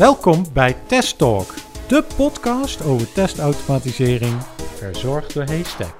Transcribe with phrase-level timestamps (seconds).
[0.00, 1.54] Welkom bij Test Talk,
[1.88, 5.94] de podcast over testautomatisering, verzorgd door Haystack.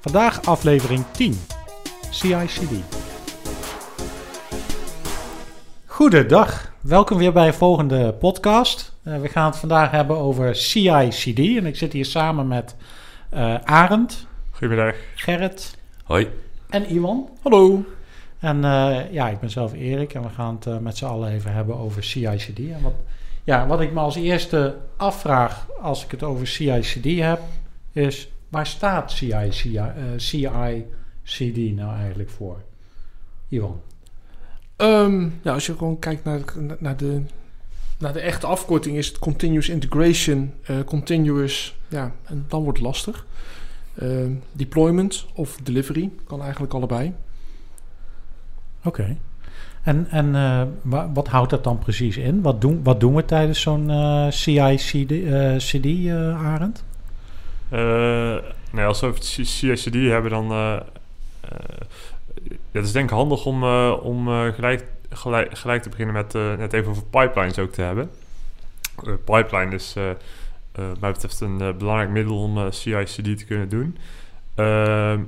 [0.00, 1.34] Vandaag aflevering 10,
[2.10, 2.72] CI/CD.
[5.86, 8.96] Goedendag, welkom weer bij een volgende podcast.
[9.04, 12.76] Uh, we gaan het vandaag hebben over CI/CD en ik zit hier samen met
[13.34, 14.26] uh, Arend.
[14.50, 14.94] Goedemiddag.
[15.14, 15.76] Gerrit.
[16.04, 16.28] Hoi.
[16.72, 17.28] En Iwan.
[17.42, 17.84] Hallo.
[18.38, 21.30] En uh, ja, ik ben zelf Erik en we gaan het uh, met z'n allen
[21.30, 22.58] even hebben over CI/CD.
[22.58, 22.94] En wat,
[23.44, 27.40] ja, wat ik me als eerste afvraag als ik het over CI/CD heb,
[27.92, 29.12] is waar staat
[30.16, 32.62] CI/CD uh, nou eigenlijk voor?
[33.48, 33.80] Iwan.
[34.76, 36.40] Um, ja, als je gewoon kijkt naar,
[36.78, 37.22] naar, de,
[37.98, 40.52] naar de echte afkorting, is het Continuous Integration,
[40.84, 43.26] Continuous, ja, en dan wordt het lastig.
[43.94, 47.14] Uh, deployment of delivery kan eigenlijk allebei.
[48.84, 49.00] Oké.
[49.00, 49.18] Okay.
[49.82, 50.62] En, en uh,
[51.12, 52.42] wat houdt dat dan precies in?
[52.42, 56.84] Wat doen, wat doen we tijdens zo'n uh, CI-CD, uh, CD, Arend?
[58.70, 60.46] nee, als we het CI-CD hebben, dan...
[60.46, 60.84] ja,
[62.70, 66.90] het is denk ik handig om, om gelijk, gelijk, gelijk te beginnen met net even
[66.90, 68.10] over pipelines ook te hebben.
[69.24, 70.10] pipeline is uh,
[70.74, 73.98] mij betreft een uh, belangrijk middel om uh, CI/CD te kunnen doen.
[74.54, 75.20] Ehm,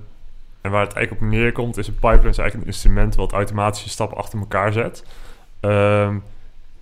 [0.61, 3.89] en waar het eigenlijk op neerkomt, is een pipeline is eigenlijk een instrument wat automatische
[3.89, 5.05] stappen achter elkaar zet.
[5.61, 6.23] Um,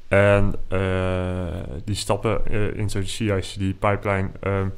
[0.08, 0.55] en
[1.84, 2.46] die stappen
[2.77, 4.72] in zo'n CI/CD pipeline um,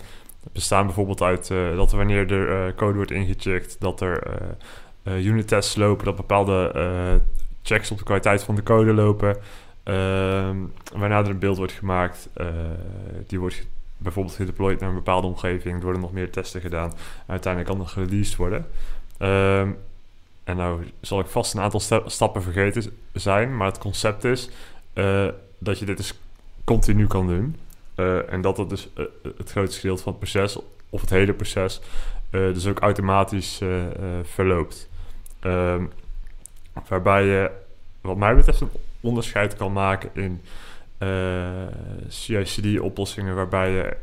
[0.52, 4.22] bestaan bijvoorbeeld uit dat er wanneer er code wordt ingecheckt, dat er
[5.04, 6.72] unit tests lopen, dat bepaalde
[7.62, 9.36] checks op de kwaliteit van de code lopen.
[10.94, 12.28] waarna er een beeld wordt gemaakt,
[13.26, 13.66] die wordt
[14.04, 15.76] bijvoorbeeld gedeployed naar een bepaalde omgeving.
[15.76, 16.92] Er worden nog meer testen gedaan.
[17.26, 18.66] Uiteindelijk kan het gereleased worden.
[19.18, 19.78] Um,
[20.44, 23.56] en nou zal ik vast een aantal stappen vergeten zijn.
[23.56, 24.50] Maar het concept is
[24.94, 25.28] uh,
[25.58, 26.14] dat je dit dus
[26.64, 27.56] continu kan doen.
[27.96, 29.04] Uh, en dat dat dus uh,
[29.36, 30.58] het grootste gedeelte van het proces,
[30.90, 31.80] of het hele proces,
[32.30, 33.60] dus ook automatisch
[34.22, 34.88] verloopt.
[35.40, 35.90] Um,
[36.88, 37.50] waarbij je,
[38.00, 40.42] wat mij betreft, een onderscheid kan maken in
[42.08, 43.96] CI/CD-oplossingen waarbij je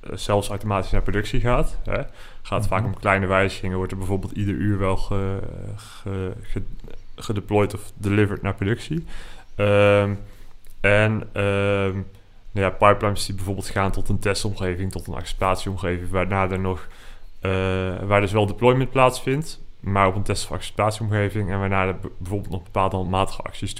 [0.00, 1.78] eh, zelfs automatisch naar productie gaat.
[1.84, 2.02] Hè.
[2.42, 5.38] Gaat vaak om kleine wijzigingen, wordt er bijvoorbeeld ieder uur wel ge,
[5.76, 6.62] ge, ge,
[7.16, 9.04] gedeployed of delivered naar productie.
[9.56, 10.18] Um,
[10.80, 11.12] en
[11.42, 12.06] um,
[12.52, 16.88] nou ja, pipelines die bijvoorbeeld gaan tot een testomgeving, tot een acceptatieomgeving, waarna er nog,
[17.42, 17.50] uh,
[18.02, 22.50] waar dus wel deployment plaatsvindt, maar op een test- of acceptatieomgeving en waarna er bijvoorbeeld
[22.50, 23.74] nog bepaalde handmatige acties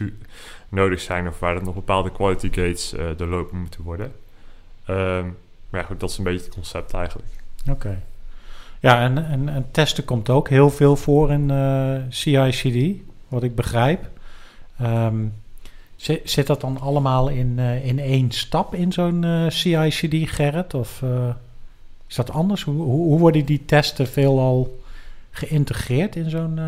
[0.71, 4.13] nodig zijn of waar er nog bepaalde quality gates uh, doorlopen moeten worden.
[4.89, 5.37] Um,
[5.71, 7.29] maar ja, goed, dat is een beetje het concept eigenlijk.
[7.71, 8.03] Oké.
[8.81, 13.55] Ja, en, en, en, testen komt ook heel veel voor in uh, CI/CD, wat ik
[13.55, 14.09] begrijp.
[14.83, 15.33] Um,
[15.97, 20.75] zit, zit, dat dan allemaal in, uh, in één stap in zo'n uh, CI/CD, Gerrit?
[20.75, 21.03] Of
[22.07, 22.63] is dat anders?
[22.63, 24.81] Hoe, hoe, worden die testen veelal
[25.31, 26.61] geïntegreerd in zo'n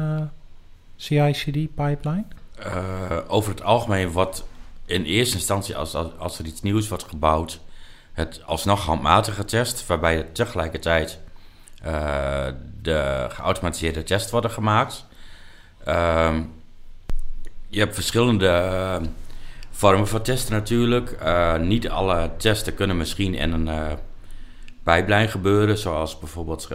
[0.97, 2.25] CI/CD-pipeline?
[2.67, 4.45] Uh, over het algemeen wat
[4.87, 7.61] in eerste instantie als, als, er iets nieuws wordt gebouwd,
[8.13, 11.19] het alsnog handmatig getest, waarbij er tegelijkertijd
[11.87, 12.47] uh,
[12.83, 15.07] de geautomatiseerde tests worden gemaakt.
[15.89, 16.37] Uh,
[17.69, 18.97] je hebt verschillende uh,
[19.71, 21.17] vormen van testen natuurlijk.
[21.61, 23.99] niet alle testen kunnen misschien in een
[24.83, 26.69] pipeline gebeuren, zoals bijvoorbeeld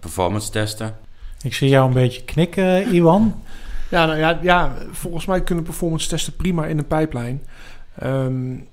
[0.00, 0.96] performance testen.
[1.42, 3.42] Ik zie jou een beetje knikken, Iwan.
[3.90, 7.38] Ja, nou ja, ja, volgens mij kunnen performance testen prima in een pipeline.
[8.02, 8.68] Um,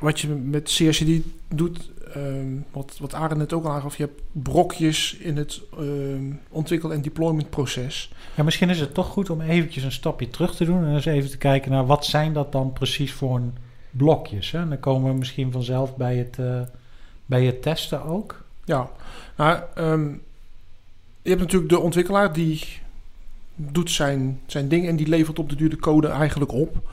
[0.00, 4.22] wat je met CSCD doet, um, wat, wat Arend net ook al aangaf, je hebt
[4.32, 8.12] brokjes in het um, ontwikkel- en deployment proces.
[8.34, 11.04] Ja, misschien is het toch goed om eventjes een stapje terug te doen en eens
[11.04, 13.56] even te kijken naar wat zijn dat dan precies voor een
[13.90, 14.50] blokjes.
[14.50, 14.58] Hè?
[14.58, 16.60] En dan komen we misschien vanzelf bij het, uh,
[17.26, 18.44] bij het testen ook.
[18.64, 18.90] Ja,
[19.36, 19.60] nou,
[21.22, 22.80] je hebt natuurlijk de ontwikkelaar die
[23.58, 26.90] doet zijn, zijn ding en die levert op de duur de code eigenlijk op.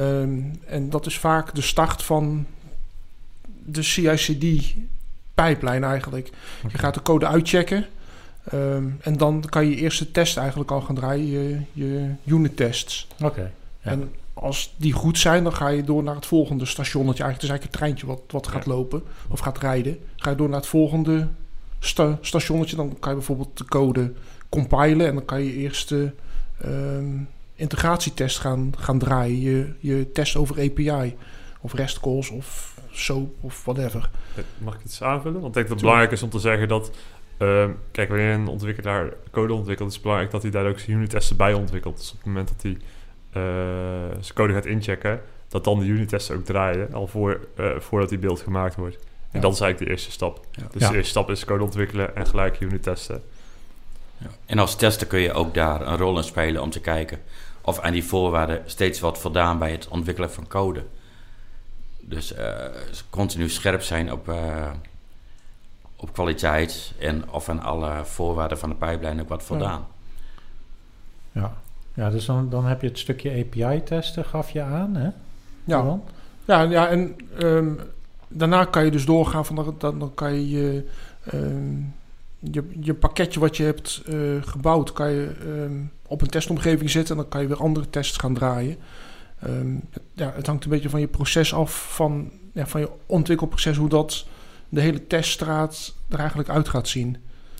[0.00, 2.46] Um, en dat is vaak de start van
[3.64, 6.30] de CI/CD-pijplijn eigenlijk.
[6.58, 6.70] Okay.
[6.72, 7.86] Je gaat de code uitchecken.
[8.54, 13.06] Um, en dan kan je eerste test eigenlijk al gaan draaien, je, je unit tests.
[13.14, 13.24] Oké.
[13.24, 13.50] Okay,
[13.82, 13.90] ja.
[13.90, 17.22] En als die goed zijn, dan ga je door naar het volgende stationnetje.
[17.22, 18.72] Eigenlijk het is eigenlijk een treintje wat, wat gaat ja.
[18.72, 19.98] lopen of gaat rijden.
[20.16, 21.28] Ga je door naar het volgende
[21.78, 22.76] sta stationnetje.
[22.76, 24.12] Dan kan je bijvoorbeeld de code
[24.54, 26.10] compilen en dan kan je eerst de
[26.64, 29.40] um, integratietest gaan, gaan draaien.
[29.40, 31.16] Je, je test over API
[31.60, 34.10] of REST calls of SOAP of whatever.
[34.58, 35.40] Mag ik iets aanvullen?
[35.40, 36.90] Want ik denk dat het belangrijk is om te zeggen dat
[37.38, 40.96] Ehm, kijk, wanneer een ontwikkelaar code ontwikkelt, is het belangrijk dat hij daar ook zijn
[40.96, 41.96] unit-testen bij ontwikkelt.
[41.96, 42.76] Dus op het moment dat hij
[43.30, 48.08] eh, zijn code gaat inchecken, dat dan de unit-testen ook draaien, al voor, eh, voordat
[48.08, 48.96] die beeld gemaakt wordt.
[48.96, 49.02] En
[49.32, 49.40] Ja.
[49.40, 50.46] dat is eigenlijk de eerste stap.
[50.50, 50.66] Ja.
[50.70, 50.88] Dus Ja.
[50.88, 53.22] de eerste stap is code ontwikkelen en gelijk unit testen.
[54.46, 57.18] En als tester kun je ook daar een rol in spelen om te kijken
[57.60, 60.84] of aan die voorwaarden steeds wat voldaan bij het ontwikkelen van code.
[62.00, 62.54] Dus eh,
[63.10, 64.70] continu scherp zijn op, eh,
[65.96, 69.86] op kwaliteit en of aan alle voorwaarden van de pipeline ook wat voldaan.
[71.32, 71.52] Ja,
[71.94, 75.10] ja dus dan, dan heb je het stukje API-testen, gaf je aan, hè?
[75.64, 75.98] Ja,
[76.44, 77.74] ja, ja en ehm,
[78.28, 80.88] daarna kan je dus doorgaan van dan, dan, dan kan je je,
[81.24, 81.80] ehm,
[82.50, 87.14] je je pakketje wat je hebt eh, gebouwd, kan je ehm, op een testomgeving zetten
[87.16, 88.76] en dan kan je weer andere tests gaan draaien.
[89.40, 92.90] Ehm, het- ja, het hangt een beetje van je proces af, van, ja, van je
[93.06, 94.26] ontwikkelproces, hoe dat
[94.68, 97.16] de hele teststraat er eigenlijk uit gaat zien.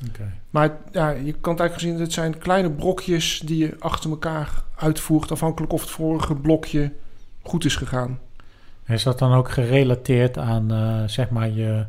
[0.09, 0.33] Oké.
[0.51, 4.63] Maar ja, je kan het eigenlijk zien, het zijn kleine brokjes die je achter elkaar
[4.77, 6.93] uitvoert, afhankelijk of het vorige blokje
[7.43, 8.19] goed is gegaan.
[8.87, 11.87] Is dat dan ook gerelateerd aan, eh, zeg maar, je,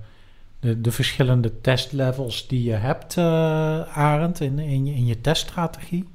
[0.65, 6.07] de, de verschillende testlevels die je hebt, eh Arend, in, in, je, in je teststrategie?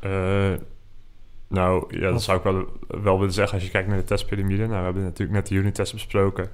[0.00, 0.52] Eh,
[1.48, 2.66] nou, ja, dat zou ik wel,
[3.02, 4.66] wel willen zeggen als je kijkt naar de testpyramide.
[4.66, 6.48] Nou, we hebben natuurlijk net de unit-test besproken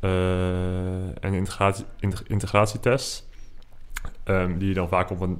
[0.00, 3.28] eh, en integratie, integ- integratietests.
[4.24, 5.38] Ehm, die je dan vaak op een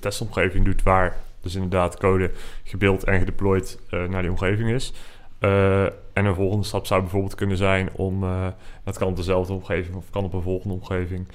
[0.00, 2.30] testomgeving doet waar dus inderdaad code
[2.64, 4.92] gebeeld en gedeployed naar die omgeving is.
[5.44, 8.46] Eh, en een volgende stap zou bijvoorbeeld kunnen zijn om, eh,
[8.84, 11.26] dat kan op dezelfde omgeving of kan op een volgende omgeving,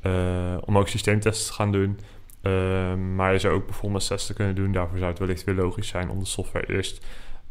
[0.00, 1.98] eh, om ook systeemtests te gaan doen.
[2.42, 4.72] Ehm, maar je zou ook performance testen kunnen doen.
[4.72, 7.06] Daarvoor zou het wellicht weer logisch zijn om de software eerst,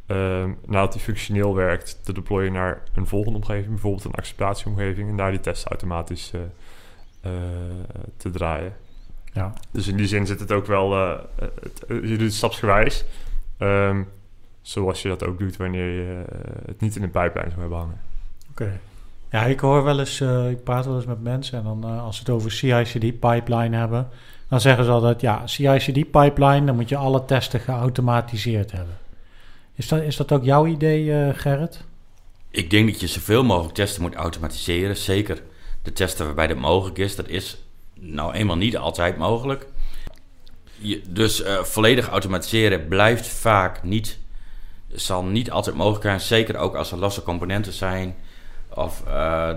[0.06, 5.18] ehm, nadat die functioneel werkt, te deployen naar een volgende omgeving, bijvoorbeeld een acceptatieomgeving, en
[5.18, 6.33] daar die tests automatisch
[8.18, 8.74] te draaien.
[9.33, 10.92] Ja, Dus in die zin zit het ook wel,
[11.36, 13.06] het, je doet het stapsgewijs,
[13.57, 14.04] Ehm,
[14.63, 17.77] zoals je dat ook doet wanneer je eh, het niet in een pipeline zou hebben
[17.77, 18.01] hangen.
[18.51, 18.80] oké.
[19.31, 22.04] Ja, ik hoor wel eens, eh, ik praat wel eens met mensen en dan eh,
[22.04, 24.10] als ze het over CI/CD-pipeline hebben,
[24.50, 28.98] dan zeggen ze altijd, ja, CI/CD-pipeline, dan moet je alle testen geautomatiseerd hebben.
[29.75, 31.83] Is dat, is dat ook jouw idee, eh, Gerrit?
[32.50, 34.98] Ik denk dat je zoveel mogelijk testen moet automatiseren.
[34.98, 35.42] Zeker
[35.81, 37.15] de testen waarbij dat mogelijk is.
[37.15, 37.63] Dat is
[37.94, 39.68] nou eenmaal niet altijd mogelijk.
[40.77, 44.19] Je, dus eh, volledig automatiseren blijft vaak niet,
[44.95, 46.19] zal niet altijd mogelijk zijn.
[46.19, 48.16] Zeker ook als er losse componenten zijn
[48.69, 49.50] of eh,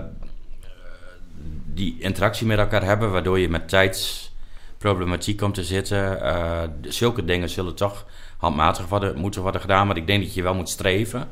[1.73, 6.21] die interactie met elkaar hebben, waardoor je met tijdsproblematiek komt te zitten.
[6.21, 8.05] Eh, zulke dingen zullen toch
[8.37, 9.87] handmatig worden, moeten worden gedaan.
[9.87, 11.27] Maar ik denk dat je wel moet streven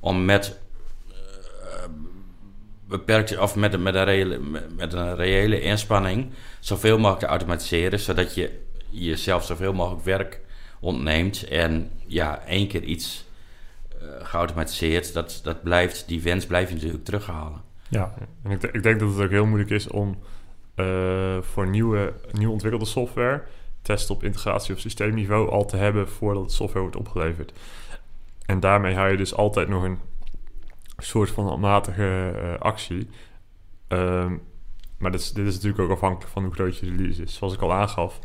[0.00, 0.58] om met
[2.88, 4.38] beperkt of met, een- met, een reële,
[4.76, 6.30] met een reële inspanning
[6.60, 10.40] zoveel mogelijk te automatiseren, zodat je jezelf zoveel mogelijk werk
[10.80, 13.29] ontneemt en ja, één keer iets eh,
[14.22, 17.62] geautomatiseerd, dat, dat blijft, die wens blijf je natuurlijk terughalen.
[17.88, 20.18] Ja, En ik, ik denk dat het ook heel moeilijk is om
[20.74, 23.42] eh, voor nieuwe, nieuw ontwikkelde software
[23.82, 27.52] testen op integratie of systeemniveau al te hebben voordat de software wordt opgeleverd.
[28.46, 29.98] En daarmee hou je dus altijd nog een
[30.98, 33.08] soort van handmatige eh, actie.
[33.88, 34.36] Ehm,
[34.98, 37.34] maar dit is, dit is natuurlijk ook afhankelijk van hoe groot je release is.
[37.34, 38.18] Zoals ik al aangaf,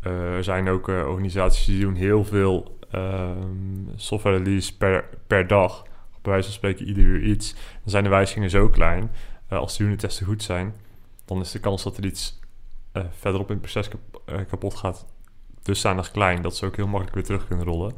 [0.00, 5.46] eh, er zijn ook eh, organisaties die doen heel veel ehm, software release per, per
[5.46, 5.82] dag.
[6.22, 7.52] Bij wijze van spreken ieder uur iets.
[7.54, 9.10] Dan zijn de wijzigingen zo klein.
[9.48, 10.74] eh, als de unittesten goed zijn,
[11.24, 12.40] dan is de kans dat er iets
[12.92, 13.88] eh, verderop in het proces
[14.24, 15.06] eh, kapot gaat
[15.62, 17.92] dusdanig klein dat ze ook heel makkelijk weer terug kunnen rollen.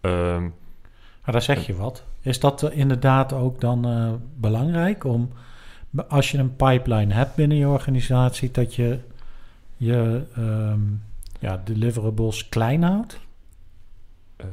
[0.00, 0.42] Ehm,
[1.24, 2.04] maar daar zeg je wat.
[2.20, 5.30] Is dat inderdaad ook dan belangrijk om,
[6.08, 8.98] als je een pipeline hebt binnen je organisatie, dat je
[9.76, 10.80] je ehm,
[11.38, 13.20] ja, deliverables klein houdt?
[14.38, 14.46] Eh,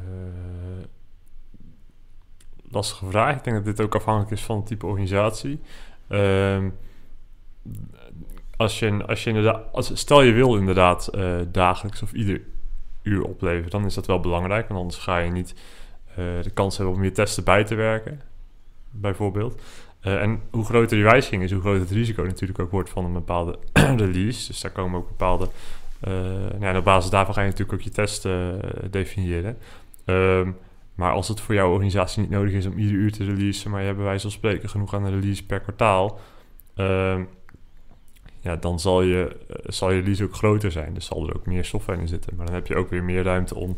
[2.71, 3.35] lastige vraag.
[3.35, 5.61] Ik denk dat dit ook afhankelijk is van het type organisatie.
[6.07, 6.69] Ehm,
[8.57, 12.41] als je, als je inderdaad, als, stel je wil inderdaad eh, dagelijks of ieder
[13.01, 14.67] uur opleveren, dan is dat wel belangrijk.
[14.67, 15.55] Want anders ga je niet
[16.09, 18.21] eh, de kans hebben om je testen bij te werken,
[18.89, 19.61] bijvoorbeeld.
[19.99, 23.13] En hoe groter die wijziging is, hoe groter het risico natuurlijk ook wordt van een
[23.13, 23.59] bepaalde
[24.05, 24.47] release.
[24.47, 25.49] Dus daar komen ook bepaalde.
[26.05, 28.49] Eh, nou op basis daarvan ga je natuurlijk ook je test eh,
[28.91, 29.57] definiëren.
[30.05, 30.51] Ehm,
[30.95, 33.79] maar als het voor jouw organisatie niet nodig is om ieder uur te releasen, maar
[33.79, 36.19] je hebt bij wijze van spreken genoeg aan een release per kwartaal,
[36.75, 37.23] ehm,
[38.39, 40.93] ja, dan zal je, eh, zal je release ook groter zijn.
[40.93, 42.35] Dus zal er ook meer software in zitten.
[42.35, 43.77] Maar dan heb je ook weer meer ruimte om,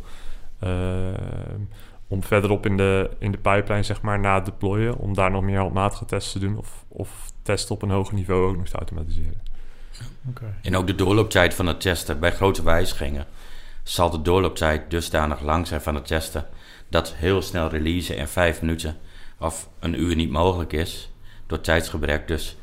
[0.59, 1.61] ehm,
[2.07, 5.43] om verderop in de, in de pipeline, zeg maar, na het deployen, om daar nog
[5.43, 8.77] meer handmatige tests te doen of, of testen op een hoger niveau ook nog te
[8.77, 9.46] automatiseren.
[10.61, 12.19] En ook de doorlooptijd van het testen.
[12.19, 13.25] Bij grote wijzigingen
[13.83, 16.45] zal de doorlooptijd dusdanig lang zijn van het testen...
[16.89, 18.97] dat heel snel releasen in vijf minuten
[19.39, 21.11] of een uur niet mogelijk is
[21.47, 22.27] door tijdsgebrek.
[22.27, 22.57] Dus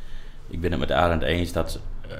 [0.49, 1.81] ik ben het met Arend eens dat...
[2.09, 2.17] eh,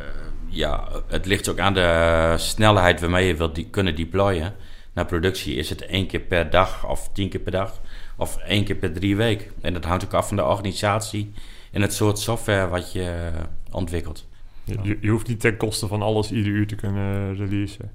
[0.49, 4.55] ja, het ligt ook aan de snelheid waarmee je wilt die, kunnen deployen.
[4.93, 7.81] Naar productie is het één keer per dag of tien keer per dag
[8.17, 9.51] of één keer per drie weken.
[9.61, 11.33] En dat hangt ook af van de organisatie
[11.73, 13.31] en het soort software wat je
[13.71, 14.27] ontwikkelt.
[14.65, 17.91] Je, je, je hoeft niet ten koste van alles ieder uur te kunnen releasen.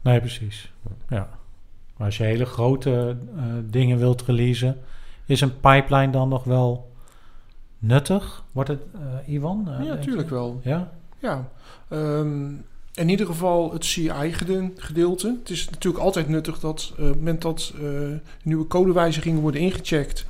[0.00, 0.72] Nee, precies.
[1.08, 1.28] Ja.
[1.96, 4.78] Maar als je hele grote eh, dingen wilt releasen,
[5.26, 6.92] is een pipeline dan nog wel
[7.78, 8.44] nuttig?
[8.52, 9.68] Wordt het, eh, Ivan?
[9.68, 10.34] eh, ja, natuurlijk je?
[10.34, 10.60] wel.
[10.64, 10.92] Ja?
[11.18, 11.48] Ja.
[11.88, 12.48] Ehm,
[12.96, 15.36] in ieder geval het CI-gedeelte.
[15.40, 17.88] Het is natuurlijk altijd nuttig dat eh, op het moment dat eh,
[18.42, 20.26] nieuwe codewijzigingen worden ingecheckt,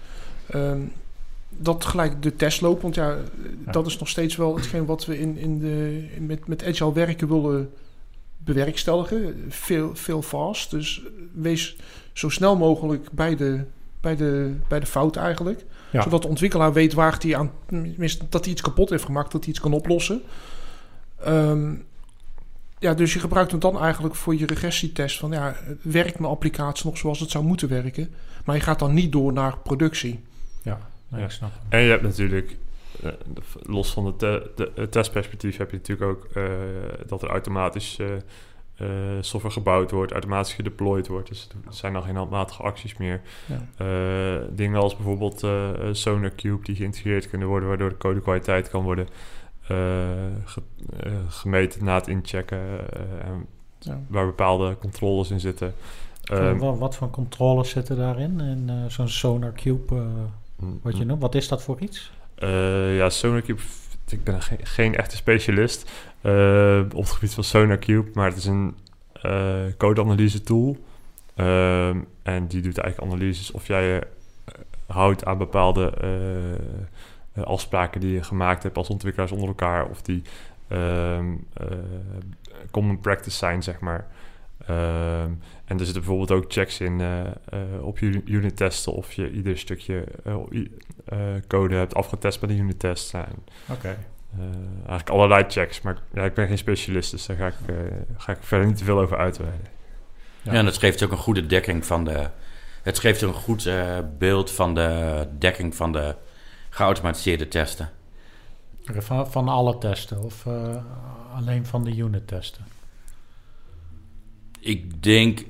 [0.46, 0.80] ehm,
[1.58, 2.82] dat gelijk de test loopt.
[2.82, 3.10] Want ja,
[3.66, 3.72] Ja.
[3.72, 6.92] dat is nog steeds wel hetgeen wat we in, in de, in- met, met Agile
[6.92, 7.70] werken willen
[8.36, 9.44] bewerkstelligen.
[9.48, 10.70] Veel, veel fast.
[10.70, 11.76] Dus wees
[12.12, 13.64] zo snel mogelijk bij de,
[14.00, 15.64] bij de, bij de fout eigenlijk.
[15.90, 16.02] Ja.
[16.02, 17.50] Zodat de ontwikkelaar weet waar hij aan,
[18.28, 20.22] dat hij iets kapot heeft gemaakt, dat hij iets kan oplossen.
[21.20, 21.74] Ehm,
[22.78, 26.86] ja, dus je gebruikt hem dan eigenlijk voor je regressietest van ja, werkt mijn applicatie
[26.86, 28.10] nog zoals het zou moeten werken?
[28.44, 30.20] Maar je gaat dan niet door naar productie.
[30.62, 31.26] Ja, nee, Ja.
[31.26, 31.62] ik snap het.
[31.68, 32.56] En je hebt natuurlijk,
[33.02, 33.10] eh,
[33.62, 36.42] los van de, te- de, het testperspectief, heb je natuurlijk ook eh,
[37.06, 38.86] dat er automatisch eh,
[39.20, 41.28] software gebouwd wordt, automatisch gedeployed wordt.
[41.28, 43.20] Dus het zijn dan geen handmatige acties meer.
[43.46, 44.40] Ja.
[44.50, 49.08] Dingen als bijvoorbeeld eh SonarCube die geïntegreerd kunnen worden, waardoor de codekwaliteit kan worden
[50.44, 50.62] ge-
[51.28, 52.58] gemeten na het inchecken,
[53.24, 53.46] en
[53.78, 54.00] Ja.
[54.08, 55.74] waar bepaalde controles in zitten.
[56.24, 58.40] Ehm, wat, wat voor controles zitten daarin?
[58.40, 60.02] En eh, zo'n Sonar Cube,
[60.56, 62.12] wat je noemt, wat is dat voor iets?
[62.34, 63.60] Eh, ja, SonarCube,
[64.08, 68.46] ik ben geen, geen echte specialist eh, op het gebied van SonarCube, maar het is
[68.46, 68.76] een
[69.12, 70.76] eh codeanalyse tool.
[71.34, 74.06] Ehm, en die doet eigenlijk analyses of jij je
[74.86, 75.92] houdt aan bepaalde
[77.44, 80.22] afspraken die je gemaakt hebt als ontwikkelaars onder elkaar, of die
[80.68, 81.66] ehm, eh,
[82.70, 84.06] common practice zijn, zeg maar.
[84.66, 85.30] Ehm,
[85.64, 87.30] en er zitten bijvoorbeeld ook checks in eh, eh,
[87.80, 90.34] op je unit testen of je ieder stukje eh,
[91.04, 93.14] eh, code hebt afgetest bij de unit test.
[93.70, 93.88] Oké.
[94.38, 94.44] eh,
[94.78, 97.74] eigenlijk allerlei checks, maar ja, ik ben geen specialist, dus daar ga ik, eh,
[98.16, 99.60] ga ik verder niet te veel over uitweiden.
[100.42, 100.52] Ja.
[100.52, 100.58] Ja.
[100.58, 102.30] en het geeft ook een goede dekking van de.
[102.82, 106.14] Het geeft een goed eh, beeld van de dekking van de
[106.70, 107.90] geautomatiseerde testen.
[108.84, 110.76] Van, van alle testen of eh,
[111.34, 112.64] alleen van de unit testen?
[114.66, 115.44] Ik denk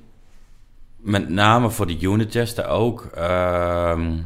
[0.96, 3.04] met name voor de unit testen ook.
[3.04, 4.18] ehm,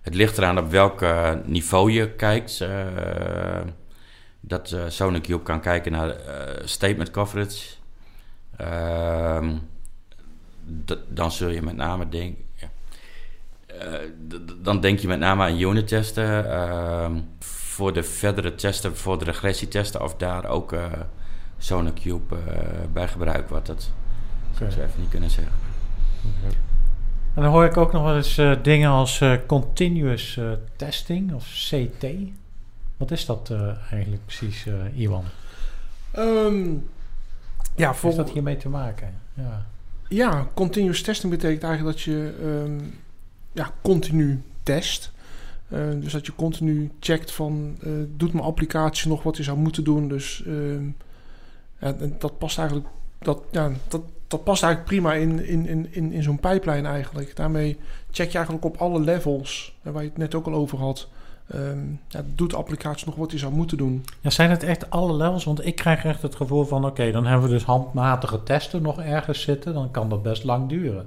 [0.00, 2.60] het ligt eraan op welk eh, niveau je kijkt.
[2.60, 3.60] eh,
[4.40, 6.16] dat SonarCube kan kijken naar
[6.64, 7.74] statement coverage.
[8.56, 9.56] Ehm,
[11.08, 12.42] dan zul je met name denken.
[14.62, 16.50] dan denk je met name aan unit testen.
[16.50, 20.82] ehm, voor de verdere testen, voor de regressietesten, of daar ook eh,
[22.92, 23.66] bij gebruikt wordt.
[23.66, 23.90] Dat
[24.56, 25.52] zou ik zo even niet kunnen zeggen.
[27.34, 31.34] En dan hoor ik ook nog wel eens eh, dingen als eh, continuous eh, testing
[31.34, 32.06] of CT.
[32.96, 35.24] Wat is dat eh, eigenlijk precies, eh Iwan?
[36.10, 36.72] Ehm,
[37.74, 39.14] ja, Heeft voor, dat hiermee te maken?
[39.34, 39.66] Ja.
[40.08, 42.84] ja, continuous testing betekent eigenlijk dat je ehm,
[43.52, 45.12] ja, continu test.
[45.68, 49.58] Eh, dus dat je continu checkt van, eh, doet mijn applicatie nog wat hij zou
[49.58, 50.08] moeten doen?
[50.08, 50.88] Dus ehm,
[51.78, 54.02] en dat past eigenlijk, dat, ja, dat,
[54.36, 57.36] dat past eigenlijk prima in, in, in, in, in zo'n pipeline eigenlijk.
[57.36, 57.78] Daarmee
[58.10, 61.08] check je eigenlijk op alle levels, waar je het net ook al over had.
[61.46, 64.04] Ehm, ja, doet de applicatie nog wat hij zou moeten doen?
[64.20, 65.44] ja, zijn het echt alle levels?
[65.44, 66.84] Want ik krijg echt het gevoel van...
[66.84, 69.74] oké, dan hebben we dus handmatige testen nog ergens zitten...
[69.74, 71.06] dan kan dat best lang duren.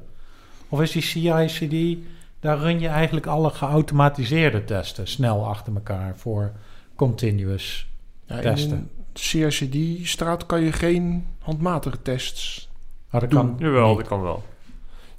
[0.69, 1.97] Of is die CI-CD...
[2.39, 5.07] daar run je eigenlijk alle geautomatiseerde testen...
[5.07, 6.51] snel achter elkaar voor
[6.95, 7.87] continuous.
[8.25, 8.71] Ja, Testen.
[8.71, 12.66] In een CRCD-straat kan je geen handmatige tests.
[13.19, 13.97] Maar dat kan Jawel, niet.
[13.97, 14.43] dat kan wel.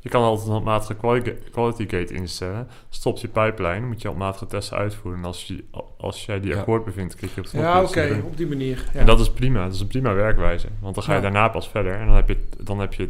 [0.00, 2.68] Je kan altijd een handmatige quali- quality gate instellen.
[2.88, 5.20] Stopt je pipeline, moet je handmatige testen uitvoeren.
[5.20, 5.64] En als, je,
[5.98, 6.58] als jij die Ja.
[6.58, 8.84] akkoord bevindt, klik je op het Ja, oké, op die manier.
[8.92, 9.00] Ja.
[9.00, 9.64] En dat is prima.
[9.64, 10.66] Dat is een prima werkwijze.
[10.80, 11.22] Want dan ga je Ja.
[11.22, 11.92] daarna pas verder.
[11.94, 13.08] En dan heb je, dan heb je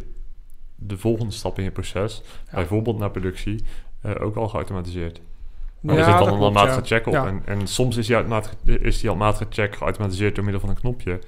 [0.75, 2.55] de volgende stap in je proces, Ja.
[2.55, 3.63] bijvoorbeeld naar productie,
[4.01, 5.21] eh, ook al geautomatiseerd.
[5.79, 6.97] Maar Ja, er zit dan dat een klopt, handmatige ja.
[6.97, 7.13] check op.
[7.13, 7.27] Ja.
[7.27, 11.19] En, en soms is die, is die handmatige check geautomatiseerd door middel van een knopje.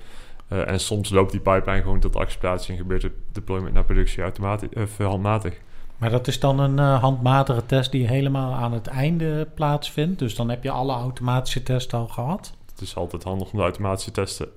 [0.52, 4.24] Eh, en soms loopt die pipeline gewoon tot acceptatie en gebeurt het deployment naar productie
[4.24, 5.60] automatisch, of eh, handmatig.
[5.98, 10.20] Maar dat is dan een eh, handmatige test die helemaal aan het einde plaatsvindt.
[10.20, 12.54] Dus dan heb je alle automatische testen al gehad.
[12.72, 14.48] Het is altijd handig om de automatische testen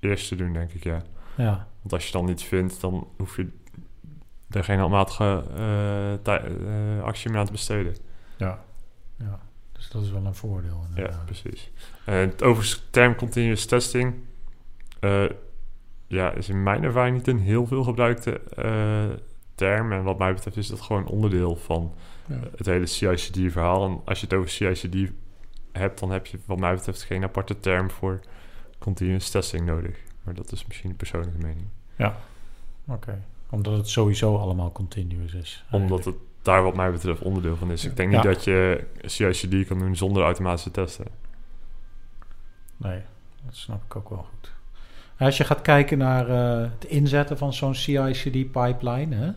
[0.00, 1.02] eerst te doen, denk ik, ja.
[1.36, 3.48] Ja, Want als je dan niets vindt, dan hoef je
[4.50, 5.44] er geen handmatige
[6.22, 7.96] eh, actie meer aan te besteden.
[8.36, 8.58] ja.
[9.18, 9.40] ja.
[9.72, 10.80] Dus dat is wel een voordeel.
[10.82, 11.24] Ja, inderdaad.
[11.24, 11.70] precies.
[12.04, 14.14] En overigens term continuous testing
[15.00, 15.24] eh,
[16.06, 19.04] ja, is in mijn ervaring niet een heel veel gebruikte eh,
[19.54, 19.92] term.
[19.92, 21.92] En wat mij betreft is dat gewoon onderdeel van
[22.28, 22.38] Ja.
[22.56, 23.84] het hele CICD-verhaal.
[23.88, 25.10] En als je het over CICD
[25.72, 28.20] hebt, dan heb je wat mij betreft geen aparte term voor
[28.78, 29.96] continuous testing nodig.
[30.22, 31.66] Maar dat is misschien een persoonlijke mening.
[32.88, 33.22] Oké.
[33.50, 35.64] Omdat het sowieso allemaal continuous is.
[35.70, 37.84] Omdat het daar wat mij betreft onderdeel van is.
[37.84, 38.30] Ik denk niet Ja.
[38.32, 41.06] dat je CICD kan doen zonder automatische testen.
[42.76, 43.00] Nee,
[43.44, 44.52] dat snap ik ook wel goed.
[45.18, 49.34] Als je gaat kijken naar eh, het inzetten van zo'n CI/CD-pipeline,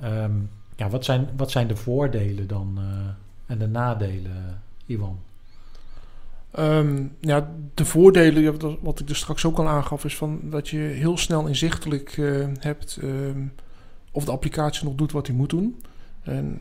[0.00, 0.32] ehm,
[0.76, 2.84] ja, wat, zijn, wat zijn de voordelen dan eh,
[3.46, 5.18] en de nadelen, Iwan?
[6.50, 10.78] Ehm, ja, de voordelen, wat- ik er straks ook al aangaf, is van dat je
[10.78, 13.46] heel snel inzichtelijk eh, hebt ehm,
[14.10, 15.82] of de applicatie nog doet wat hij moet doen.
[16.22, 16.60] En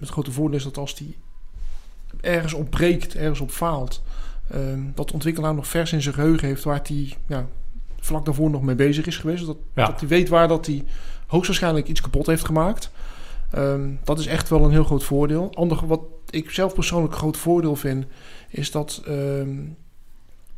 [0.00, 1.16] het grote voordeel is dat als die
[2.20, 4.02] ergens ontbreekt, ergens op faalt,
[4.94, 7.16] dat de ontwikkelaar nog vers in zijn geheugen heeft waar hij
[8.04, 9.46] vlak daarvoor nog mee bezig is geweest.
[9.46, 9.86] Dat, Ja.
[9.86, 10.84] dat hij weet waar dat hij
[11.26, 12.90] hoogstwaarschijnlijk iets kapot heeft gemaakt.
[13.50, 15.50] Ehm, dat is echt wel een heel groot voordeel.
[15.54, 18.04] Ander, wat ik zelf persoonlijk een groot voordeel vind,
[18.48, 19.56] is dat ehm,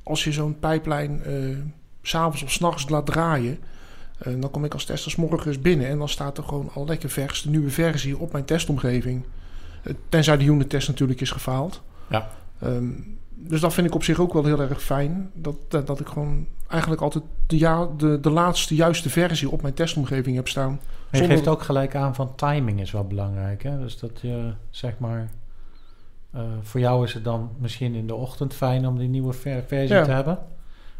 [0.03, 1.21] als je zo'n pijplijn
[2.03, 3.59] s s'avonds of s'nachts laat draaien,
[4.19, 6.87] eh, dan kom ik als tester 's morgens binnen en dan staat er gewoon al
[6.87, 9.23] lekker vers de nieuwe versie op mijn testomgeving.
[9.83, 11.83] Eh, tenzij de unit test natuurlijk is gefaald.
[12.11, 12.31] Ja.
[12.61, 12.91] Ehm,
[13.35, 15.31] dus dat vind ik op zich ook wel heel erg fijn.
[15.35, 19.63] Dat, dat, dat ik gewoon eigenlijk altijd de, ja, de, de laatste juiste versie op
[19.63, 20.81] mijn testomgeving heb staan.
[21.11, 23.63] Maar je geeft ook gelijk aan van timing is wel belangrijk.
[23.63, 23.79] Hè?
[23.79, 25.31] Dus dat je zeg maar.
[26.31, 29.65] eh, voor jou is het dan misschien in de ochtend fijn om die nieuwe ver-
[29.67, 30.05] versie Ja.
[30.05, 30.39] te hebben.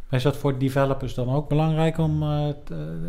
[0.09, 2.55] Maar is dat voor developers dan ook belangrijk om eh, eh,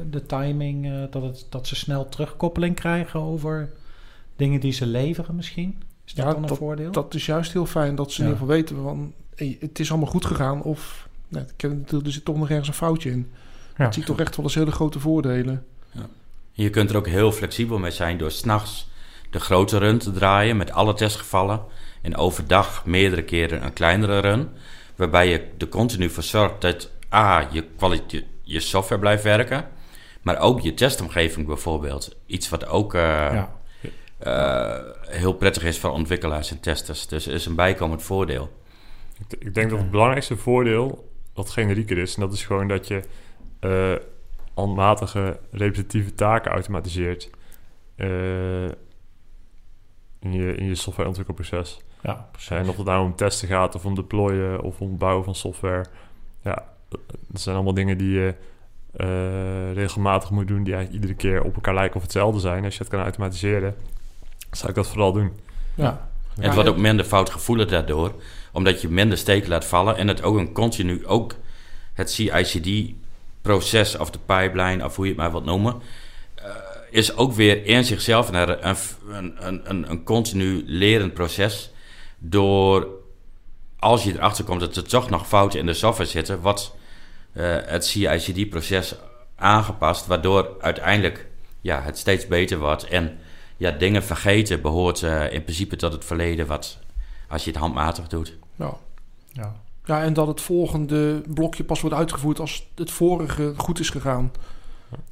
[0.09, 3.69] de timing, dat, het, dat ze snel terugkoppeling krijgen over
[4.35, 5.81] dingen die ze leveren misschien?
[6.05, 6.91] Is dat Ja, dan een voordeel?
[6.91, 8.33] Dat is juist heel fijn dat ze in Ja.
[8.33, 12.11] ieder geval weten van hey, het is allemaal goed gegaan of nou, ik heb- er
[12.11, 13.31] zit toch nog ergens een foutje in.
[13.77, 13.85] ja.
[13.87, 15.65] Ik zie toch echt wel eens hele grote voordelen.
[16.51, 18.89] Je kunt er ook heel flexibel mee zijn door s'nachts
[19.29, 21.61] de grote run te draaien met alle testgevallen.
[22.01, 24.49] En overdag meerdere keren een kleinere run.
[24.95, 29.67] Waarbij je er continu voor zorgt dat A, je, kwaliteit, je software blijft werken.
[30.21, 32.15] Maar ook je testomgeving bijvoorbeeld.
[32.25, 33.53] Iets wat ook eh, ja.
[34.17, 37.07] Eh, heel prettig is voor ontwikkelaars en testers.
[37.07, 38.49] Dus is een bijkomend voordeel.
[39.27, 42.15] Ik, ik denk dat het belangrijkste voordeel wat generieker is.
[42.15, 43.01] En dat is gewoon dat je
[43.59, 43.95] eh
[44.55, 47.29] handmatige repetitieve taken automatiseert.
[47.95, 48.65] eh,
[50.19, 51.79] in, je, in je softwareontwikkelproces.
[52.01, 52.49] ja, precies.
[52.49, 55.85] En of het nou om testen gaat of om deployen of om bouwen van software.
[56.41, 56.63] Ja,
[57.27, 58.35] dat zijn allemaal dingen die je
[58.91, 60.63] eh, regelmatig moet doen.
[60.63, 62.63] Die eigenlijk iedere keer op elkaar lijken of hetzelfde zijn.
[62.63, 63.75] Als je het kan automatiseren,
[64.57, 65.31] zou ik dat vooral doen.
[65.75, 66.09] Ja.
[66.35, 68.13] En het wordt ook minder foutgevoelig daardoor.
[68.51, 69.97] Omdat je minder steken laat vallen.
[69.97, 71.35] En het ook een continu, ook
[71.93, 75.81] het CICD-proces of de pipeline, of hoe je het maar wilt noemen,
[76.35, 76.45] eh,
[76.89, 78.77] is ook weer in zichzelf een, een,
[79.39, 81.71] een, een, een continu lerend proces.
[82.17, 82.87] Door,
[83.79, 86.75] als je erachter komt dat er toch nog fouten in de software zitten, wat
[87.33, 88.95] eh, het CICD-proces
[89.35, 91.27] aangepast, waardoor uiteindelijk
[91.61, 92.87] ja, het steeds beter wordt.
[92.87, 93.19] En
[93.57, 96.79] ja, dingen vergeten behoort eh, in principe tot het verleden, wat
[97.27, 98.37] als je het handmatig doet.
[98.55, 98.73] Ja.
[99.31, 99.55] Ja.
[99.85, 104.31] ja, en dat het volgende blokje pas wordt uitgevoerd als het vorige goed is gegaan.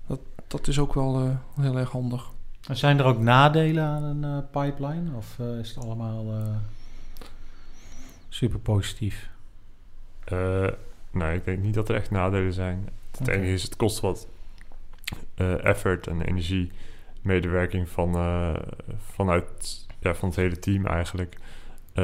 [0.07, 2.31] Dat, dat is ook wel eh, heel erg handig.
[2.67, 5.15] En Zijn er ook nadelen aan een eh, pipeline?
[5.15, 6.55] Of is het allemaal eh,
[8.29, 9.29] super positief?
[10.23, 10.67] Eh,
[11.11, 12.89] nee, ik denk niet dat er echt nadelen zijn.
[13.11, 13.31] Het Oké.
[13.31, 14.27] enige is, het kost wat
[15.35, 16.71] eh, effort en energie,
[17.23, 18.53] medewerking van, eh,
[18.97, 21.37] vanuit ja, van het hele team eigenlijk.
[21.93, 22.03] eh,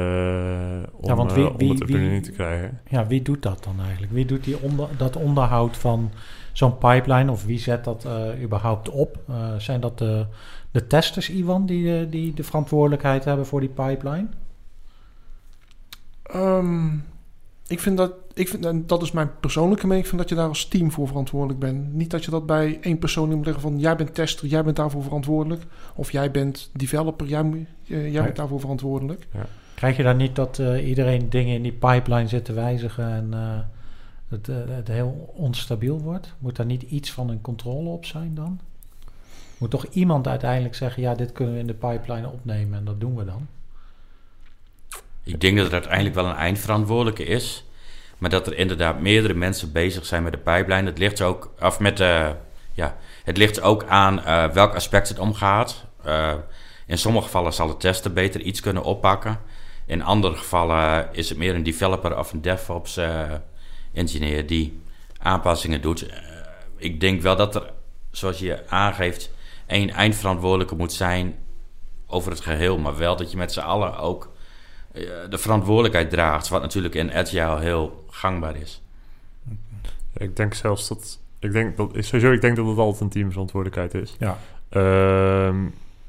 [0.92, 2.80] om, Ja, want wie- eh, om wie- het wie- te krijgen.
[2.88, 4.12] Ja, wie doet dat dan eigenlijk?
[4.12, 6.10] Wie doet die onder, dat onderhoud van
[6.52, 7.30] zo'n pipeline?
[7.30, 9.18] Of wie zet dat eh, überhaupt op?
[9.28, 10.26] Eh, zijn dat de,
[10.70, 14.26] de testers, Iwan, die, die de verantwoordelijkheid hebben voor die pipeline?
[16.22, 16.88] Ehm,
[17.70, 20.36] ik vind dat, ik vind, en dat is mijn persoonlijke mening, ik vind dat je
[20.36, 21.94] daar als team voor verantwoordelijk bent.
[21.94, 24.76] Niet dat je dat bij één persoon moet leggen van jij bent tester, jij bent
[24.76, 25.62] daarvoor verantwoordelijk.
[25.94, 29.26] Of jij bent developer, jij, jij bent daarvoor verantwoordelijk.
[29.74, 33.28] Krijg je dan niet dat eh, iedereen dingen in die pipeline zit te wijzigen en
[33.32, 33.58] eh,
[34.28, 36.34] het, eh, het heel onstabiel wordt?
[36.38, 38.60] Moet daar niet iets van een controle op zijn dan?
[39.58, 43.00] Moet toch iemand uiteindelijk zeggen, ja, dit kunnen we in de pipeline opnemen en dat
[43.00, 43.46] doen we dan?
[45.32, 47.64] Ik denk dat er uiteindelijk wel een eindverantwoordelijke is.
[48.18, 50.88] Maar dat er inderdaad meerdere mensen bezig zijn met de pipeline.
[50.88, 52.34] Het ligt ook, of met de,
[52.72, 55.86] ja, het ligt ook aan uh, welk aspect het omgaat.
[56.06, 56.34] Uh,
[56.86, 59.40] in sommige gevallen zal het testen beter iets kunnen oppakken.
[59.86, 63.22] In andere gevallen is het meer een developer of een DevOps uh,
[63.92, 64.82] engineer die
[65.18, 66.06] aanpassingen doet.
[66.76, 67.72] ik denk wel dat er,
[68.10, 69.30] zoals je aangeeft,
[69.66, 71.38] één eindverantwoordelijke moet zijn
[72.06, 72.78] over het geheel.
[72.78, 74.29] Maar wel dat je met z'n allen ook
[75.28, 76.48] de verantwoordelijkheid draagt.
[76.48, 78.82] Wat natuurlijk in Agile heel gangbaar is.
[80.16, 81.18] Ik denk zelfs dat.
[81.38, 84.16] Ik denk dat sowieso, ik denk dat het altijd een teamverantwoordelijkheid is.
[84.18, 84.38] Ja.
[84.68, 85.56] Ehm,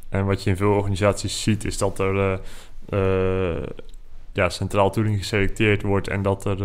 [0.10, 2.40] en wat je in veel organisaties ziet, is dat er
[2.90, 3.64] uh,
[4.32, 6.60] ja, centraal tooling geselecteerd wordt en dat er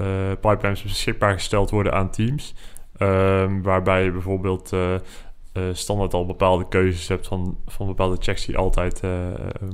[0.00, 2.54] uh, pipelines beschikbaar gesteld worden aan teams.
[2.98, 4.12] Um, waarbij je
[5.52, 9.02] bijvoorbeeld standaard al bepaalde keuzes hebt van, van bepaalde checks die altijd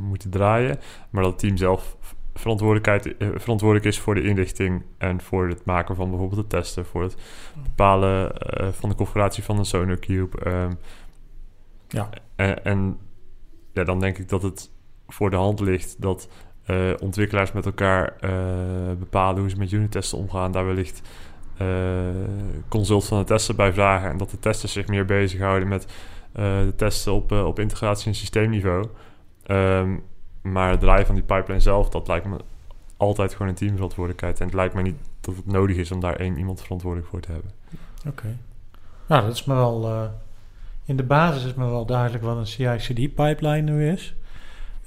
[0.01, 0.79] moeten draaien.
[1.11, 1.97] Maar dat het team zelf
[2.35, 7.03] verantwoordelijkheid, verantwoordelijk is voor de inrichting en voor het maken van bijvoorbeeld de testen, voor
[7.03, 7.17] het
[7.63, 8.33] bepalen
[8.73, 10.47] van de configuratie van een Sonar Cube.
[10.47, 10.79] Um,
[11.89, 12.09] ja.
[12.37, 12.99] En, en
[13.73, 14.71] ja, dan denk ik dat het
[15.09, 16.29] voor de hand ligt dat
[16.67, 18.31] uh, ontwikkelaars met elkaar uh,
[18.99, 20.53] bepalen hoe ze met unit-testen omgaan.
[20.53, 21.09] Daar wellicht uh,
[22.69, 24.11] consult van de testen bij vragen.
[24.11, 25.87] En dat de testers zich meer bezighouden met
[26.33, 28.87] de testen op, op integratie- en systeemniveau.
[29.47, 30.03] Um,
[30.43, 32.37] maar het draaien van die pipeline zelf, dat lijkt me
[32.97, 34.41] altijd gewoon een teamverantwoordelijkheid.
[34.41, 37.21] En het lijkt me niet dat het nodig is om daar één iemand verantwoordelijk voor
[37.21, 37.51] te hebben.
[38.07, 38.37] Oké.
[39.07, 40.11] Nou, dat is me wel
[40.89, 44.15] in de basis is me wel duidelijk wat een CI/CD-pipeline nu is.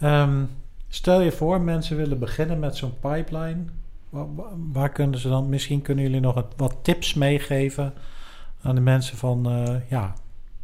[0.03, 0.49] Um,
[0.87, 3.65] stel je voor, mensen willen beginnen met zo'n pipeline.
[4.71, 5.49] Waar, kunnen ze dan?
[5.49, 7.93] Misschien kunnen jullie nog wat tips meegeven
[8.61, 10.13] aan de mensen van, uh, ja,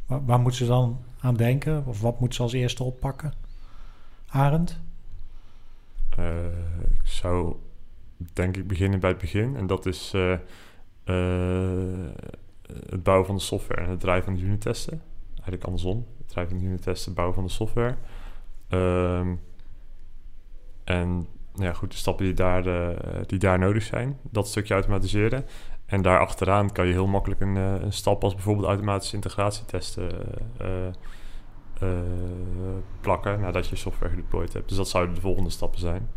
[0.06, 1.86] waar, moeten ze dan aan denken?
[1.86, 3.34] Of wat moeten ze als eerste oppakken?
[4.28, 4.80] Arend?
[6.20, 6.46] Uh,
[6.92, 7.56] ik zou
[8.34, 9.56] denk ik beginnen bij het begin.
[9.56, 10.38] En dat is uh,
[12.90, 15.02] het bouwen van de software en het draaien van de unit testen
[15.48, 16.06] eigenlijk andersom.
[16.18, 17.96] Het drijvende unit testen, bouwen van de software.
[18.70, 19.40] Um,
[20.84, 21.28] en
[21.58, 22.90] ja, goed, de stappen die daar, uh,
[23.26, 25.46] die daar nodig zijn, dat stukje automatiseren.
[25.86, 30.12] En daar achteraan kan je heel makkelijk een, uh, een stap als bijvoorbeeld automatische integratietesten
[30.62, 30.70] uh,
[33.02, 34.68] plakken nadat je software gedeployed hebt.
[34.68, 36.10] Dus dat zouden de volgende stappen zijn.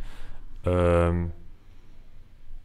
[0.63, 1.33] Um,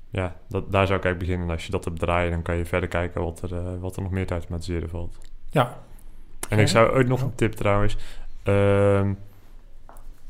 [0.09, 1.47] ja, dat, daar zou ik eigenlijk beginnen.
[1.47, 4.01] En als je dat hebt draaien, dan kan je verder kijken wat er, wat er
[4.01, 5.17] nog meer te automatiseren valt.
[5.49, 5.77] Ja,
[6.49, 7.97] en ik zou ook nog een tip trouwens.
[8.43, 9.17] Um,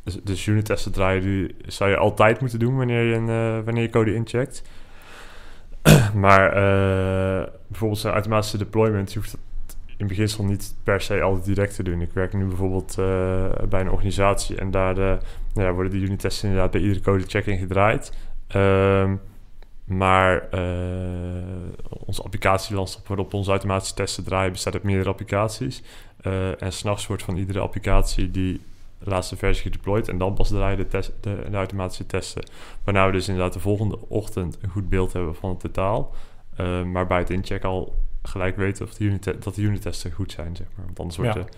[0.06, 3.66] dus, dus unit testen draaien die zou je altijd moeten doen wanneer je, een, uh,
[3.66, 4.62] wanneer je code incheckt.
[6.24, 9.42] maar uh, bijvoorbeeld zijn automatische deployment, je hoeft het
[9.98, 12.02] in beginsel niet per se altijd direct te doen.
[12.02, 15.20] Ik werk nu bijvoorbeeld uh, bij een organisatie en daar nou
[15.68, 18.12] ja, worden de unit tests inderdaad bij iedere code check-in gedraaid.
[18.56, 19.22] Um,
[19.86, 20.42] maar
[21.90, 25.84] onze applicatielandschap waarop onze automatische testen draaien bestaat uit meerdere applicaties.
[26.22, 28.62] Uh, en s'nachts wordt van iedere applicatie die
[29.00, 30.08] laatste versie gedeployed.
[30.08, 32.50] En dan pas draaien de, test, de, de, automatische testen.
[32.84, 36.16] Waarna we dus inderdaad de volgende ochtend een goed beeld hebben van het totaal.
[36.60, 40.12] Uh, maar bij het incheck al gelijk weten of de unit dat de unit testen
[40.12, 40.56] goed zijn.
[40.56, 40.86] Zeg maar.
[40.86, 41.42] Want anders wordt, ja.
[41.42, 41.50] de,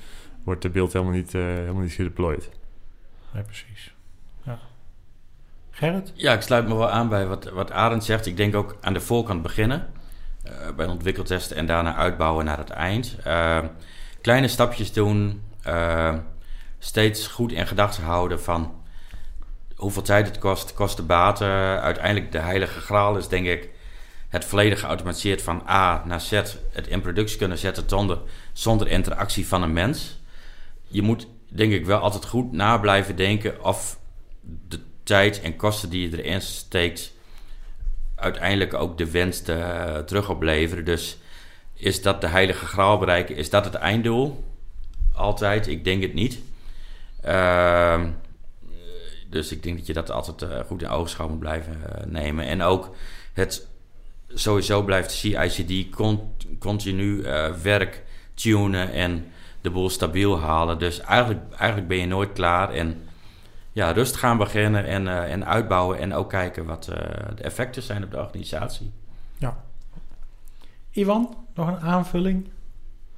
[0.43, 2.49] wordt de beeld helemaal niet, helemaal niet gedeployed.
[3.33, 3.95] Ja, precies.
[5.77, 6.11] Gerrit?
[6.15, 8.25] Ja, ik sluit me wel aan bij wat, wat Arend zegt.
[8.25, 9.87] Ik denk ook aan de voorkant beginnen.
[10.45, 13.17] Uh, bij ontwikkeltesten en daarna uitbouwen naar het eind.
[13.27, 13.59] Uh,
[14.21, 15.41] kleine stapjes doen.
[16.79, 18.83] Steeds goed in gedachten houden van
[19.75, 21.81] hoeveel tijd het kost, kost de baten.
[21.81, 23.69] Uiteindelijk de heilige graal is denk ik
[24.29, 26.31] het volledig geautomatiseerd van A naar Z.
[26.71, 28.19] Het in productie kunnen zetten zonder,
[28.53, 30.19] zonder interactie van een mens.
[30.87, 33.99] Je moet denk ik wel altijd goed na blijven denken of
[34.67, 37.13] de tijd en kosten die je erin steekt,
[38.15, 40.85] uiteindelijk ook de wens uh, terug opleveren.
[40.85, 41.17] Dus
[41.73, 43.35] is dat de heilige graal bereiken?
[43.35, 44.43] Is dat het einddoel?
[45.13, 45.67] Altijd?
[45.67, 46.39] Ik denk het niet.
[47.25, 48.03] Uh,
[49.29, 52.45] dus ik denk dat je dat altijd uh, goed in oogschouw moet blijven uh, nemen.
[52.45, 52.95] En ook
[53.33, 53.67] het
[54.27, 57.21] sowieso blijft CICD con continu
[57.61, 58.03] werk
[58.33, 60.79] tunen en de boel stabiel halen.
[60.79, 62.71] Dus eigenlijk, eigenlijk ben je nooit klaar.
[62.71, 63.01] En
[63.71, 65.99] ja, rust gaan beginnen en, en uitbouwen.
[65.99, 68.91] En ook kijken wat de effecten zijn op de organisatie.
[69.37, 69.63] Ja.
[70.91, 72.49] Ivan, nog een aanvulling?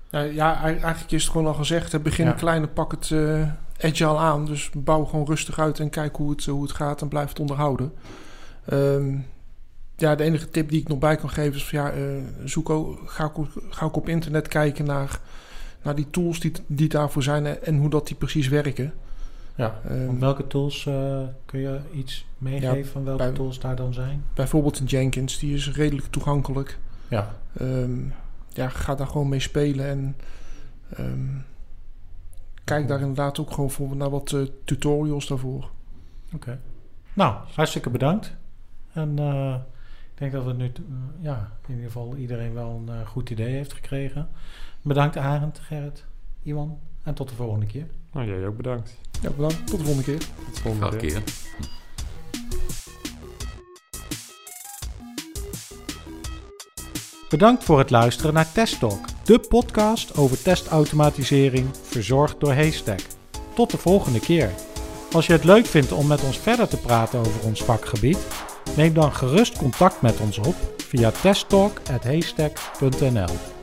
[0.09, 2.03] Ja, ja eigenlijk is het gewoon al gezegd.
[2.03, 2.31] Begin ja.
[2.31, 3.47] klein en pak het uh,
[3.81, 4.45] agile aan.
[4.45, 7.39] Dus bouw gewoon rustig uit en kijk hoe het, hoe het gaat en blijf het
[7.39, 7.93] onderhouden.
[8.73, 9.25] Um,
[9.95, 11.93] ja, de enige tip die ik nog bij kan geven is: van, ja,
[12.43, 15.19] zoek ook, ga, ook, ga ook op internet kijken naar,
[15.83, 18.93] naar die tools die, die daarvoor zijn en, en hoe dat die precies werken.
[19.55, 19.79] Ja.
[19.89, 24.23] Ehm, welke tools eh, kun je iets meegeven van welke bij- tools daar dan zijn?
[24.33, 26.77] bijvoorbeeld een Jenkins, die is redelijk toegankelijk.
[27.07, 27.35] Ja.
[27.57, 27.99] Ehm,
[28.49, 30.15] ja, ga daar gewoon mee spelen en
[30.89, 31.27] ehm,
[32.63, 35.69] kijk daar inderdaad ook gewoon voor naar wat eh, tutorials daarvoor.
[36.33, 36.59] Oké.
[37.13, 38.35] Nou, hartstikke bedankt.
[38.93, 39.55] En eh,
[40.13, 40.81] ik denk dat we nu, t-
[41.19, 44.29] ja, in ieder geval iedereen wel een eh, goed idee heeft gekregen.
[44.81, 46.05] Bedankt Arend, Gerrit,
[46.43, 47.87] Iwan en tot de volgende keer.
[48.11, 48.97] Nou, jij ook bedankt.
[49.21, 49.67] Ja, bedankt.
[49.67, 50.17] Tot de volgende keer.
[50.19, 51.23] Tot de volgende keer.
[57.29, 62.99] Bedankt voor het luisteren naar Test Talk, de podcast over testautomatisering, verzorgd door Haystack.
[63.55, 64.51] Tot de volgende keer.
[65.11, 68.17] Als je het leuk vindt om met ons verder te praten over ons vakgebied,
[68.75, 73.58] neem dan gerust contact met ons op via testtalk.haystack.nl.